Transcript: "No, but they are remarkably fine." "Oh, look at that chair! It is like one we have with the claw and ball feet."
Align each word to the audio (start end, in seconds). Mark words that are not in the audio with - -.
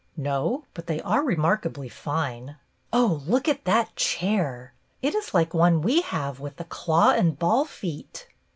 "No, 0.17 0.65
but 0.73 0.87
they 0.87 0.99
are 1.01 1.23
remarkably 1.23 1.87
fine." 1.87 2.55
"Oh, 2.91 3.21
look 3.27 3.47
at 3.47 3.65
that 3.65 3.95
chair! 3.95 4.73
It 5.03 5.13
is 5.13 5.31
like 5.35 5.53
one 5.53 5.83
we 5.83 6.01
have 6.01 6.39
with 6.39 6.55
the 6.57 6.63
claw 6.65 7.11
and 7.11 7.37
ball 7.37 7.65
feet." 7.65 8.25